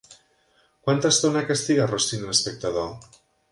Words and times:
Quanta 0.87 1.11
estona 1.17 1.45
castiga 1.51 1.87
Rossini 1.93 2.29
a 2.29 2.33
l'espectador? 2.33 2.91